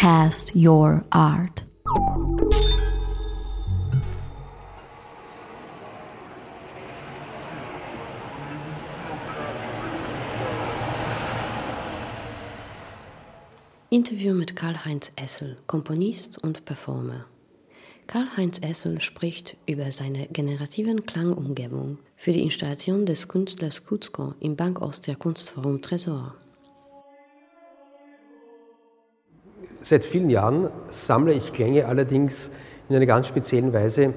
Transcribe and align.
Cast 0.00 0.54
your 0.54 1.04
art. 1.10 1.64
Interview 13.90 14.34
mit 14.34 14.54
Karl-Heinz 14.54 15.10
Essel, 15.16 15.56
Komponist 15.66 16.38
und 16.38 16.64
Performer. 16.64 17.24
Karl-Heinz 18.06 18.60
Essel 18.60 19.00
spricht 19.00 19.56
über 19.66 19.90
seine 19.90 20.28
generativen 20.28 21.06
Klangumgebung 21.06 21.98
für 22.14 22.30
die 22.30 22.44
Installation 22.44 23.04
des 23.04 23.26
Künstlers 23.26 23.84
Kutzko 23.84 24.34
im 24.38 24.54
Bank 24.54 24.80
Austria 24.80 25.16
Kunstforum 25.16 25.82
Tresor. 25.82 26.36
Seit 29.88 30.04
vielen 30.04 30.28
Jahren 30.28 30.68
sammle 30.90 31.32
ich 31.32 31.50
Klänge 31.54 31.86
allerdings 31.86 32.50
in 32.90 32.96
einer 32.96 33.06
ganz 33.06 33.26
speziellen 33.26 33.72
Weise. 33.72 34.12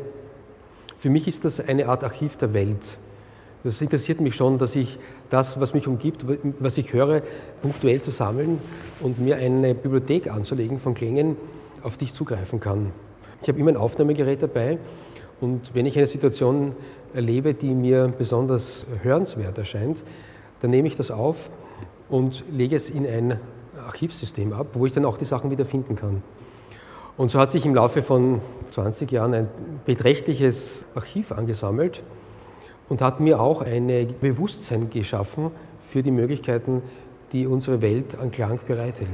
Für 0.98 1.10
mich 1.10 1.30
ist 1.30 1.46
das 1.46 1.62
eine 1.62 1.88
Art 1.88 2.04
Archiv 2.04 2.36
der 2.36 2.54
Welt. 2.54 2.98
Das 3.64 3.80
interessiert 3.80 4.20
mich 4.20 4.36
schon, 4.36 4.58
dass 4.58 4.76
ich 4.76 5.00
das, 5.30 5.62
was 5.62 5.74
mich 5.74 5.88
umgibt, 5.88 6.26
was 6.60 6.78
ich 6.78 6.92
höre, 6.92 7.22
punktuell 7.62 8.02
zu 8.02 8.12
sammeln 8.12 8.60
und 9.00 9.18
mir 9.22 9.38
eine 9.38 9.74
Bibliothek 9.74 10.30
anzulegen 10.30 10.78
von 10.78 10.94
Klängen, 10.94 11.38
auf 11.84 11.96
die 11.96 12.04
ich 12.04 12.14
zugreifen 12.14 12.60
kann. 12.60 12.92
Ich 13.42 13.48
habe 13.48 13.58
immer 13.58 13.72
ein 13.72 13.78
Aufnahmegerät 13.78 14.44
dabei 14.44 14.78
und 15.40 15.74
wenn 15.74 15.86
ich 15.86 15.98
eine 15.98 16.08
Situation 16.08 16.76
erlebe, 17.14 17.54
die 17.54 17.74
mir 17.74 18.10
besonders 18.10 18.86
hörenswert 19.04 19.58
erscheint, 19.58 20.04
dann 20.60 20.72
nehme 20.72 20.90
ich 20.90 20.98
das 20.98 21.12
auf 21.12 21.50
und 22.10 22.44
lege 22.52 22.76
es 22.76 22.90
in 22.90 23.08
ein 23.08 23.40
Archivsystem 23.86 24.54
ab, 24.54 24.68
wo 24.74 24.86
ich 24.86 24.92
dann 24.92 25.06
auch 25.06 25.18
die 25.18 25.26
Sachen 25.26 25.52
wieder 25.52 25.66
finden 25.66 25.96
kann. 25.96 26.24
Und 27.18 27.32
so 27.32 27.40
hat 27.40 27.52
sich 27.52 27.66
im 27.66 27.76
Laufe 27.76 28.04
von 28.04 28.42
20 28.72 29.12
Jahren 29.12 29.34
ein 29.34 29.48
beträchtliches 29.86 30.86
Archiv 30.96 31.32
angesammelt 31.32 32.02
und 32.90 33.02
hat 33.02 33.20
mir 33.20 33.40
auch 33.40 33.62
ein 33.62 33.88
Bewusstsein 34.20 34.90
geschaffen 34.90 35.52
für 35.90 36.04
die 36.04 36.12
Möglichkeiten, 36.12 36.82
die 37.32 37.48
unsere 37.48 37.82
Welt 37.82 38.18
an 38.18 38.32
Klang 38.32 38.60
bereithält. 38.66 39.10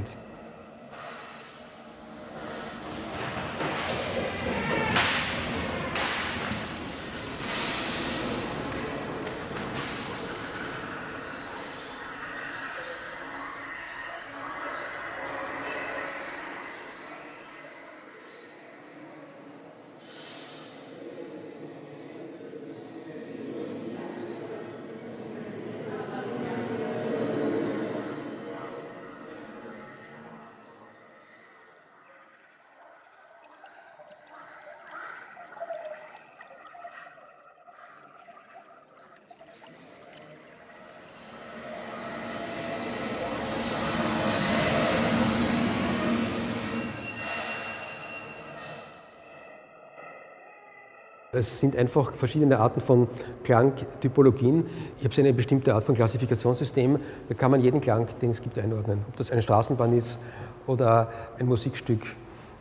Es 51.38 51.60
sind 51.60 51.76
einfach 51.76 52.12
verschiedene 52.14 52.58
Arten 52.58 52.80
von 52.80 53.06
Klangtypologien. 53.44 54.66
Ich 54.98 55.04
habe 55.04 55.14
eine 55.18 55.32
bestimmte 55.32 55.72
Art 55.72 55.84
von 55.84 55.94
Klassifikationssystem. 55.94 56.98
Da 57.28 57.34
kann 57.34 57.52
man 57.52 57.60
jeden 57.60 57.80
Klang, 57.80 58.08
den 58.20 58.30
es 58.30 58.42
gibt, 58.42 58.58
einordnen. 58.58 59.04
Ob 59.08 59.16
das 59.16 59.30
eine 59.30 59.40
Straßenbahn 59.40 59.96
ist 59.96 60.18
oder 60.66 61.12
ein 61.38 61.46
Musikstück 61.46 62.00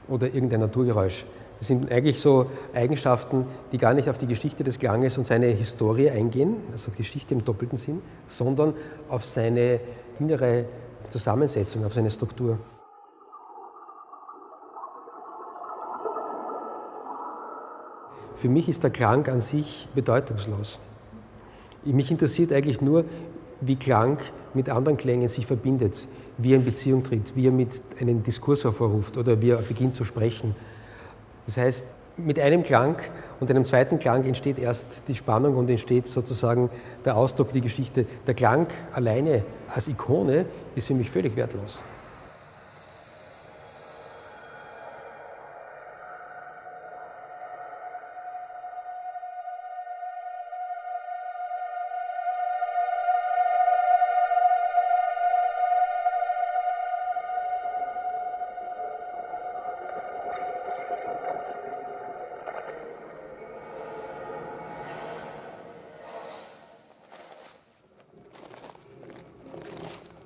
oder 0.07 0.27
irgendein 0.27 0.59
Naturgeräusch. 0.59 1.25
Das 1.57 1.69
sind 1.69 1.91
eigentlich 1.91 2.19
so 2.19 2.51
Eigenschaften, 2.75 3.47
die 3.71 3.79
gar 3.79 3.95
nicht 3.95 4.09
auf 4.09 4.19
die 4.19 4.27
Geschichte 4.27 4.63
des 4.63 4.77
Klanges 4.77 5.17
und 5.17 5.25
seine 5.25 5.47
Historie 5.47 6.11
eingehen, 6.11 6.57
also 6.71 6.91
Geschichte 6.95 7.33
im 7.33 7.43
doppelten 7.43 7.79
Sinn, 7.79 8.03
sondern 8.27 8.75
auf 9.09 9.25
seine 9.25 9.79
innere 10.19 10.65
Zusammensetzung, 11.09 11.83
auf 11.83 11.95
seine 11.95 12.11
Struktur. 12.11 12.59
Für 18.37 18.49
mich 18.49 18.69
ist 18.69 18.83
der 18.83 18.91
Klang 18.91 19.27
an 19.27 19.41
sich 19.41 19.87
bedeutungslos. 19.95 20.79
Mich 21.83 22.11
interessiert 22.11 22.53
eigentlich 22.53 22.81
nur, 22.81 23.05
wie 23.61 23.75
Klang 23.75 24.19
mit 24.53 24.69
anderen 24.69 24.97
Klängen 24.97 25.27
sich 25.27 25.47
verbindet, 25.47 26.07
wie 26.37 26.51
er 26.53 26.57
in 26.57 26.65
Beziehung 26.65 27.03
tritt, 27.03 27.35
wie 27.35 27.47
er 27.47 27.51
mit 27.51 27.81
einem 27.99 28.21
Diskurs 28.21 28.63
hervorruft 28.63 29.17
oder 29.17 29.41
wie 29.41 29.49
er 29.49 29.57
beginnt 29.57 29.95
zu 29.95 30.05
sprechen. 30.05 30.55
Das 31.47 31.57
heißt, 31.57 31.85
mit 32.17 32.39
einem 32.39 32.63
Klang 32.63 32.97
und 33.39 33.49
einem 33.49 33.65
zweiten 33.65 33.97
Klang 33.97 34.23
entsteht 34.25 34.59
erst 34.59 34.85
die 35.07 35.15
Spannung 35.15 35.55
und 35.55 35.69
entsteht 35.69 36.05
sozusagen 36.07 36.69
der 37.05 37.17
Ausdruck, 37.17 37.53
die 37.53 37.61
Geschichte. 37.61 38.05
Der 38.27 38.35
Klang 38.35 38.67
alleine 38.93 39.43
als 39.67 39.87
Ikone 39.87 40.45
ist 40.75 40.87
für 40.87 40.93
mich 40.93 41.09
völlig 41.09 41.35
wertlos. 41.35 41.81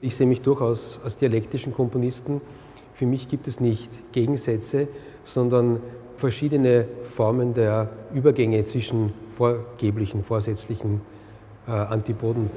Ich 0.03 0.15
sehe 0.15 0.25
mich 0.25 0.41
durchaus 0.41 0.99
als 1.03 1.17
dialektischen 1.17 1.73
Komponisten. 1.73 2.41
Für 2.95 3.05
mich 3.05 3.27
gibt 3.27 3.47
es 3.47 3.59
nicht 3.59 3.91
Gegensätze, 4.11 4.87
sondern 5.23 5.79
verschiedene 6.17 6.87
Formen 7.03 7.53
der 7.53 7.89
Übergänge 8.11 8.65
zwischen 8.65 9.13
vorgeblichen, 9.37 10.23
vorsätzlichen 10.23 11.01
äh, 11.67 11.71
Antipoden. 11.71 12.49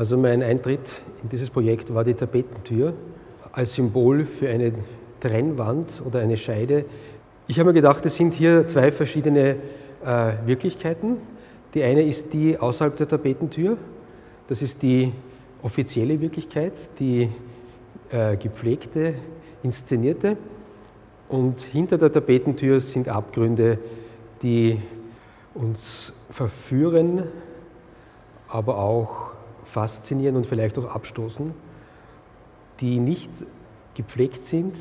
Also 0.00 0.16
mein 0.16 0.42
Eintritt 0.42 1.02
in 1.22 1.28
dieses 1.28 1.50
Projekt 1.50 1.92
war 1.92 2.04
die 2.04 2.14
Tapetentür 2.14 2.94
als 3.52 3.74
Symbol 3.74 4.24
für 4.24 4.48
eine 4.48 4.72
Trennwand 5.20 6.00
oder 6.02 6.20
eine 6.20 6.38
Scheide. 6.38 6.86
Ich 7.48 7.58
habe 7.58 7.68
mir 7.68 7.74
gedacht, 7.74 8.06
es 8.06 8.16
sind 8.16 8.32
hier 8.32 8.66
zwei 8.66 8.92
verschiedene 8.92 9.56
äh, 10.02 10.32
Wirklichkeiten. 10.46 11.18
Die 11.74 11.82
eine 11.82 12.00
ist 12.00 12.32
die 12.32 12.56
außerhalb 12.56 12.96
der 12.96 13.08
Tapetentür. 13.08 13.76
Das 14.48 14.62
ist 14.62 14.80
die 14.80 15.12
offizielle 15.62 16.18
Wirklichkeit, 16.18 16.72
die 16.98 17.28
äh, 18.10 18.38
gepflegte, 18.38 19.12
inszenierte. 19.62 20.38
Und 21.28 21.60
hinter 21.60 21.98
der 21.98 22.10
Tapetentür 22.10 22.80
sind 22.80 23.10
Abgründe, 23.10 23.78
die 24.40 24.80
uns 25.52 26.14
verführen, 26.30 27.24
aber 28.48 28.78
auch 28.78 29.30
faszinieren 29.70 30.36
und 30.36 30.46
vielleicht 30.46 30.78
auch 30.78 30.86
abstoßen, 30.94 31.52
die 32.80 32.98
nicht 32.98 33.30
gepflegt 33.94 34.42
sind, 34.42 34.74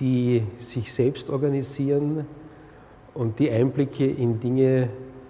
die 0.00 0.42
sich 0.58 0.92
selbst 0.92 1.30
organisieren 1.30 2.26
und 3.14 3.38
die 3.38 3.50
Einblicke 3.50 4.06
in 4.06 4.40
Dinge 4.40 4.88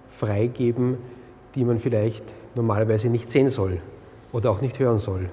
freigeben, 0.08 0.98
die 1.54 1.64
man 1.64 1.78
vielleicht 1.78 2.24
normalerweise 2.54 3.08
nicht 3.08 3.30
sehen 3.30 3.50
soll 3.50 3.80
oder 4.32 4.50
auch 4.50 4.60
nicht 4.60 4.78
hören 4.78 4.98
soll. 4.98 5.28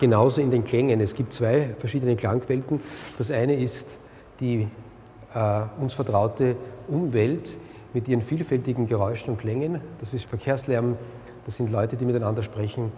Genauso 0.00 0.40
in 0.40 0.50
den 0.50 0.64
Klängen. 0.64 1.00
Es 1.00 1.14
gibt 1.14 1.32
zwei 1.32 1.74
verschiedene 1.78 2.16
Klangwelten. 2.16 2.80
Das 3.18 3.30
eine 3.30 3.54
ist 3.54 3.86
die 4.40 4.66
äh, 5.34 5.62
uns 5.78 5.94
vertraute 5.94 6.56
Umwelt 6.88 7.56
mit 7.92 8.08
ihren 8.08 8.22
vielfältigen 8.22 8.88
Geräuschen 8.88 9.30
und 9.30 9.38
Klängen. 9.38 9.80
Das 10.00 10.12
ist 10.12 10.24
Verkehrslärm, 10.24 10.96
das 11.46 11.56
sind 11.56 11.70
Leute, 11.70 11.96
die 11.96 12.04
miteinander 12.04 12.42
sprechen, 12.42 12.90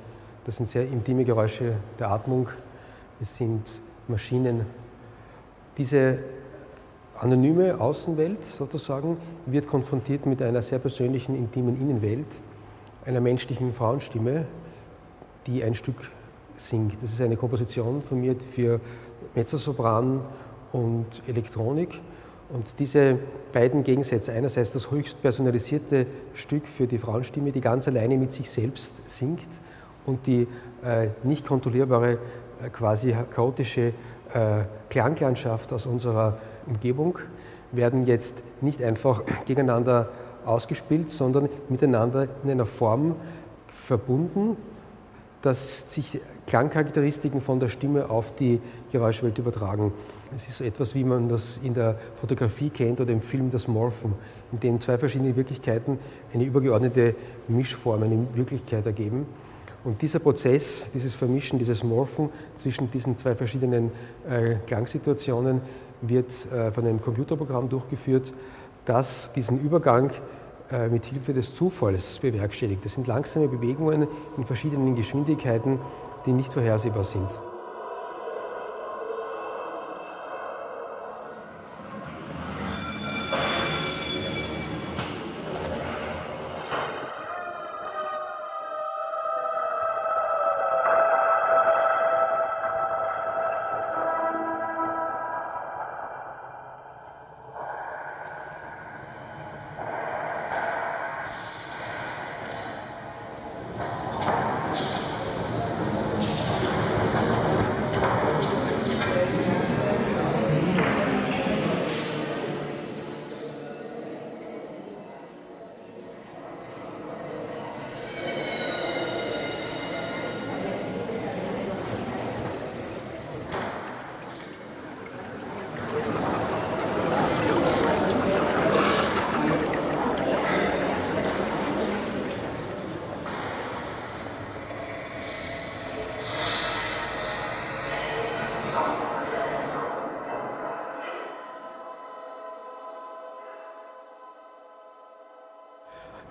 das 0.45 0.57
sind 0.57 0.69
sehr 0.69 0.87
intime 0.87 1.25
Geräusche 1.25 1.75
der 1.99 2.11
Atmung, 2.11 2.49
es 3.21 3.37
sind 3.37 3.79
Maschinen. 4.09 4.67
Diese 5.79 6.19
anonyme 7.17 7.81
Außenwelt 7.81 8.45
sozusagen 8.45 9.17
wird 9.47 9.67
konfrontiert 9.67 10.27
mit 10.27 10.43
einer 10.43 10.63
sehr 10.63 10.79
persönlichen, 10.79 11.37
intimen 11.37 11.81
Innenwelt, 11.81 12.27
einer 13.05 13.21
menschlichen 13.21 13.73
Frauenstimme, 13.73 14.47
die 15.47 15.65
ein 15.65 15.75
Stück 15.75 16.11
singt. 16.69 17.03
Das 17.03 17.13
ist 17.13 17.21
eine 17.21 17.37
Komposition 17.37 18.03
von 18.03 18.21
mir 18.21 18.37
für 18.55 18.81
Mezzosopran 19.35 20.21
und 20.73 21.23
Elektronik. 21.27 22.01
Und 22.51 22.67
diese 22.79 23.19
beiden 23.53 23.83
Gegensätze, 23.83 24.33
einerseits 24.33 24.73
das 24.73 24.91
höchst 24.91 25.21
personalisierte 25.23 26.07
Stück 26.35 26.67
für 26.67 26.87
die 26.87 26.99
Frauenstimme, 26.99 27.51
die 27.51 27.61
ganz 27.61 27.89
alleine 27.89 28.17
mit 28.17 28.33
sich 28.33 28.51
selbst 28.51 28.93
singt, 29.07 29.49
und 30.05 30.27
die 30.27 30.47
äh, 30.85 31.09
nicht 31.23 31.47
kontrollierbare, 31.47 32.13
äh, 32.13 32.69
quasi 32.73 33.15
chaotische 33.31 33.93
äh, 34.35 34.65
Klanglandschaft 34.91 35.73
aus 35.73 35.87
unserer 35.87 36.39
Umgebung, 36.67 37.19
werden 37.71 38.07
jetzt 38.07 38.35
nicht 38.61 38.83
einfach 38.83 39.23
gegeneinander 39.47 40.09
ausgespielt, 40.45 41.11
sondern 41.11 41.49
miteinander 41.69 42.27
in 42.43 42.51
einer 42.51 42.67
Form 42.67 43.17
verbunden, 43.73 44.57
dass 45.41 45.93
sich 45.93 46.21
Klangcharakteristiken 46.47 47.41
von 47.41 47.61
der 47.61 47.69
Stimme 47.69 48.11
auf 48.11 48.35
die 48.35 48.61
Geräuschwelt 48.91 49.39
übertragen. 49.39 49.93
Es 50.35 50.49
ist 50.49 50.59
so 50.59 50.65
etwas, 50.65 50.95
wie 50.95 51.05
man 51.05 51.29
das 51.29 51.61
in 51.63 51.75
der 51.75 51.99
Fotografie 52.21 52.71
kennt 52.71 53.01
oder 53.01 53.13
im 53.13 53.21
Film 53.21 53.51
das 53.51 53.69
Morphen, 53.69 54.15
in 54.51 54.61
dem 54.61 54.81
zwei 54.81 54.99
verschiedene 54.99 55.37
Wirklichkeiten 55.37 55.99
eine 56.33 56.45
übergeordnete 56.45 57.15
Mischform, 57.49 58.03
eine 58.03 58.27
Wirklichkeit 58.35 58.87
ergeben. 58.87 59.27
Und 59.85 60.01
dieser 60.01 60.21
Prozess, 60.21 60.87
dieses 60.95 61.15
Vermischen, 61.15 61.59
dieses 61.59 61.83
Morphen 61.83 62.31
zwischen 62.57 62.91
diesen 62.91 63.19
zwei 63.19 63.35
verschiedenen 63.35 63.91
äh, 64.29 64.55
Klangsituationen 64.67 65.61
wird 66.03 66.31
äh, 66.53 66.71
von 66.71 66.87
einem 66.87 67.01
Computerprogramm 67.01 67.69
durchgeführt, 67.69 68.33
das 68.85 69.31
diesen 69.35 69.61
Übergang 69.61 70.11
äh, 70.71 70.89
mit 70.89 71.05
Hilfe 71.07 71.35
des 71.35 71.55
Zufalls 71.55 72.19
bewerkstelligt. 72.19 72.85
Das 72.85 72.95
sind 72.95 73.07
langsame 73.07 73.49
Bewegungen 73.49 74.07
in 74.37 74.45
verschiedenen 74.45 74.95
Geschwindigkeiten, 74.95 75.79
die 76.27 76.33
nicht 76.33 76.53
vorhersehbar 76.53 77.05
sind. 77.05 77.29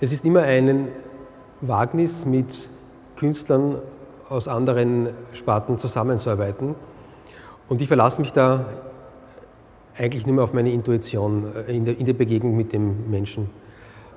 Es 0.04 0.12
ist 0.12 0.26
immer 0.26 0.42
ein 0.42 0.88
Wagnis, 1.62 2.26
mit 2.26 2.68
Künstlern 3.18 3.78
aus 4.30 4.48
anderen 4.48 5.10
Sparten 5.34 5.78
zusammenzuarbeiten. 5.78 6.74
Und 7.70 7.82
ich 7.82 7.88
verlasse 7.88 8.20
mich 8.20 8.34
da 8.34 8.66
eigentlich 9.96 10.26
nur 10.26 10.38
mehr 10.38 10.44
auf 10.44 10.54
meine 10.54 10.72
Intuition 10.72 11.52
äh, 11.68 11.78
in 11.78 11.86
der, 11.86 12.00
in 12.00 12.08
der 12.08 12.14
Begegnung 12.14 12.58
mit 12.58 12.74
dem 12.74 13.12
Menschen. 13.12 13.52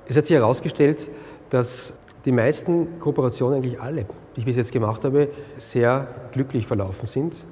Es 0.07 0.17
hat 0.17 0.25
sich 0.25 0.35
herausgestellt, 0.35 1.07
dass 1.51 1.93
die 2.25 2.31
meisten 2.31 2.99
Kooperationen, 2.99 3.57
eigentlich 3.57 3.79
alle, 3.79 4.07
die 4.35 4.39
ich 4.39 4.45
bis 4.45 4.55
jetzt 4.55 4.71
gemacht 4.71 5.03
habe, 5.03 5.29
sehr 5.57 6.07
glücklich 6.31 6.65
verlaufen 6.65 7.05
sind. 7.05 7.45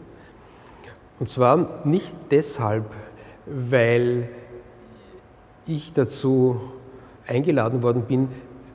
Und 1.20 1.30
zwar 1.30 1.86
nicht 1.86 2.16
deshalb, 2.32 2.86
weil 3.46 4.28
ich 5.68 5.94
dazu 5.94 6.60
eingeladen 7.28 7.84
worden 7.84 8.04
bin, 8.04 8.30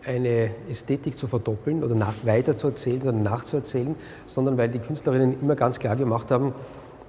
eine 0.07 0.51
Ästhetik 0.71 1.19
zu 1.19 1.27
verdoppeln 1.27 1.83
oder 1.85 1.95
nach, 1.95 2.15
weiter 2.23 2.57
zu 2.57 2.69
erzählen 2.69 3.03
oder 3.03 3.13
nachzuerzählen, 3.13 3.95
sondern 4.27 4.57
weil 4.57 4.69
die 4.69 4.79
Künstlerinnen 4.79 5.41
immer 5.41 5.55
ganz 5.55 5.79
klar 5.79 5.97
gemacht 5.97 6.31
haben, 6.31 6.55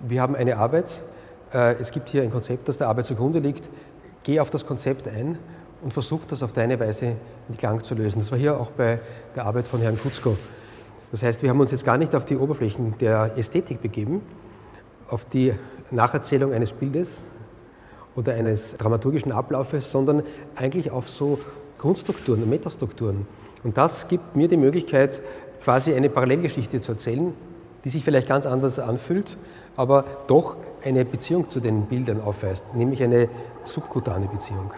wir 0.02 0.22
haben 0.22 0.36
eine 0.36 0.58
Arbeit, 0.58 1.02
äh, 1.54 1.76
es 1.80 1.92
gibt 1.92 2.10
hier 2.10 2.24
ein 2.24 2.32
Konzept, 2.32 2.68
das 2.68 2.78
der 2.78 2.88
Arbeit 2.88 3.06
zugrunde 3.06 3.40
liegt, 3.40 3.70
geh 4.24 4.40
auf 4.40 4.50
das 4.50 4.66
Konzept 4.66 5.08
ein 5.08 5.38
und 5.82 5.94
versuch 5.94 6.26
das 6.26 6.44
auf 6.44 6.54
deine 6.54 6.80
Weise 6.80 7.14
in 7.48 7.58
Klang 7.58 7.84
zu 7.84 7.96
lösen. 7.96 8.20
Das 8.20 8.32
war 8.32 8.38
hier 8.38 8.60
auch 8.60 8.72
bei 8.72 9.00
der 9.36 9.46
Arbeit 9.46 9.66
von 9.66 9.82
Herrn 9.82 9.96
Futzko. 9.96 10.36
Das 11.12 11.24
heißt, 11.24 11.42
wir 11.42 11.50
haben 11.50 11.60
uns 11.60 11.72
jetzt 11.72 11.86
gar 11.86 11.98
nicht 11.98 12.14
auf 12.16 12.26
die 12.26 12.38
Oberflächen 12.38 12.96
der 13.00 13.38
Ästhetik 13.38 13.82
begeben, 13.82 14.22
auf 15.10 15.26
die 15.26 15.54
Nacherzählung 15.90 16.54
eines 16.54 16.72
Bildes, 16.72 17.22
oder 18.20 18.34
eines 18.34 18.76
dramaturgischen 18.78 19.32
Ablaufes, 19.32 19.90
sondern 19.90 20.24
eigentlich 20.56 20.92
auf 20.92 21.10
so 21.10 21.40
Grundstrukturen, 21.78 22.48
Metastrukturen. 22.50 23.26
Und 23.64 23.78
das 23.78 24.10
gibt 24.10 24.36
mir 24.36 24.50
die 24.50 24.58
Möglichkeit, 24.58 25.22
quasi 25.64 25.94
eine 25.94 26.10
Parallelgeschichte 26.10 26.82
zu 26.82 26.92
erzählen, 26.92 27.34
die 27.86 27.90
sich 27.90 28.04
vielleicht 28.04 28.28
ganz 28.28 28.46
anders 28.46 28.78
anfühlt, 28.78 29.38
aber 29.78 30.04
doch 30.28 30.58
eine 30.84 31.06
Beziehung 31.06 31.50
zu 31.50 31.62
den 31.62 31.84
Bildern 31.86 32.22
aufweist, 32.22 32.66
nämlich 32.76 33.02
eine 33.02 33.30
subkutane 33.64 34.28
Beziehung. 34.28 34.72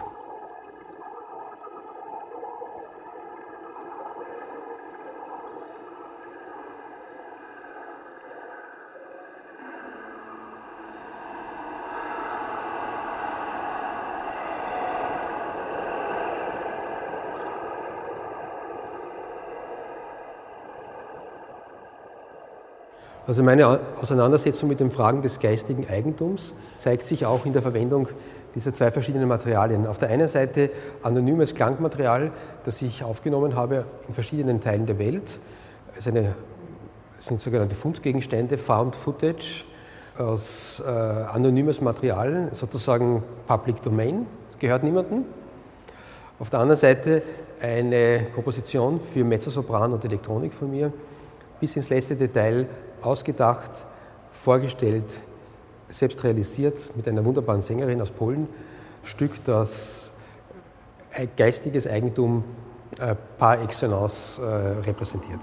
Also 23.26 23.44
meine 23.44 23.78
Auseinandersetzung 24.00 24.68
mit 24.68 24.80
den 24.80 24.90
Fragen 24.90 25.22
des 25.22 25.38
geistigen 25.38 25.86
Eigentums 25.88 26.52
zeigt 26.78 27.06
sich 27.06 27.24
auch 27.24 27.46
in 27.46 27.52
der 27.52 27.62
Verwendung 27.62 28.08
dieser 28.54 28.74
zwei 28.74 28.90
verschiedenen 28.90 29.28
Materialien. 29.28 29.86
Auf 29.86 29.98
der 29.98 30.08
einen 30.08 30.26
Seite 30.26 30.70
anonymes 31.02 31.54
Klangmaterial, 31.54 32.32
das 32.64 32.82
ich 32.82 33.04
aufgenommen 33.04 33.54
habe 33.54 33.84
in 34.08 34.14
verschiedenen 34.14 34.60
Teilen 34.60 34.86
der 34.86 34.98
Welt. 34.98 35.38
Es 35.96 36.04
sind 36.04 37.40
sogenannte 37.40 37.76
Fundgegenstände, 37.76 38.58
Found 38.58 38.96
Footage 38.96 39.64
aus 40.18 40.82
äh, 40.84 40.90
anonymes 40.90 41.80
Material, 41.80 42.48
sozusagen 42.52 43.22
Public 43.46 43.82
Domain. 43.82 44.26
Es 44.50 44.58
gehört 44.58 44.82
niemandem. 44.82 45.24
Auf 46.40 46.50
der 46.50 46.58
anderen 46.58 46.78
Seite 46.78 47.22
eine 47.62 48.26
Komposition 48.34 49.00
für 49.00 49.22
Mezzosopran 49.22 49.92
und 49.92 50.04
Elektronik 50.04 50.52
von 50.52 50.70
mir, 50.70 50.92
bis 51.60 51.76
ins 51.76 51.88
letzte 51.88 52.16
Detail 52.16 52.66
ausgedacht, 53.02 53.70
vorgestellt, 54.30 55.18
selbst 55.90 56.22
realisiert 56.24 56.96
mit 56.96 57.06
einer 57.06 57.24
wunderbaren 57.24 57.62
Sängerin 57.62 58.00
aus 58.00 58.10
Polen. 58.10 58.48
Stück, 59.04 59.32
das 59.44 60.10
geistiges 61.36 61.86
Eigentum 61.86 62.44
äh, 62.98 63.14
par 63.38 63.60
excellence 63.62 64.38
äh, 64.38 64.44
repräsentiert. 64.44 65.40